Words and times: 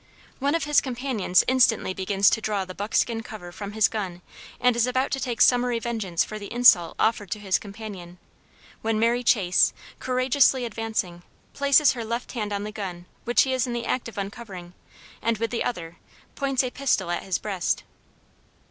One 0.39 0.55
of 0.55 0.63
his 0.63 0.81
companions 0.81 1.43
instantly 1.47 1.93
begins 1.93 2.31
to 2.31 2.41
draw 2.41 2.65
the 2.65 2.73
buckskin 2.73 3.21
cover 3.21 3.51
from 3.51 3.73
his 3.73 3.87
gun 3.87 4.23
and 4.59 4.75
is 4.75 4.87
about 4.87 5.11
to 5.11 5.19
take 5.19 5.41
summary 5.41 5.77
vengeance 5.77 6.23
for 6.25 6.39
the 6.39 6.51
insult 6.51 6.95
offered 6.97 7.29
to 7.29 7.39
his 7.39 7.59
companion, 7.59 8.17
when 8.81 8.97
Mary 8.99 9.21
Chase, 9.23 9.73
courageously 9.99 10.65
advancing, 10.65 11.21
places 11.53 11.91
her 11.91 12.03
left 12.03 12.31
hand 12.31 12.51
on 12.51 12.63
the 12.63 12.71
gun 12.71 13.05
which 13.25 13.43
he 13.43 13.53
is 13.53 13.67
in 13.67 13.73
the 13.73 13.85
act 13.85 14.09
of 14.09 14.17
uncovering 14.17 14.73
and 15.21 15.37
with 15.37 15.51
the 15.51 15.63
other 15.63 15.97
points 16.33 16.63
a 16.63 16.71
pistol 16.71 17.11
at 17.11 17.21
his 17.21 17.37
breast. 17.37 17.83